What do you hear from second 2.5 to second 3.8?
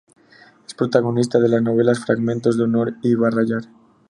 de honor" y "Barrayar".